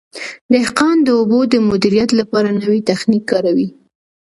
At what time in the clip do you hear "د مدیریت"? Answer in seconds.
1.53-2.09